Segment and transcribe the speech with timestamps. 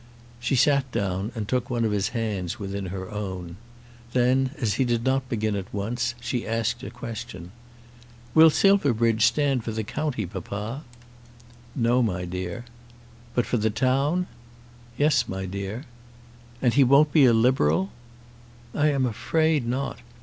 [0.39, 3.57] She sat down and took one of his hands within her own.
[4.13, 7.51] Then, as he did not begin at once, she asked a question.
[8.33, 10.85] "Will Silverbridge stand for the county, papa?"
[11.75, 12.65] "No, my dear."
[13.35, 14.25] "But for the town?"
[14.97, 15.83] "Yes, my dear."
[16.63, 17.91] "And he won't be a Liberal?"
[18.73, 19.99] "I am afraid not.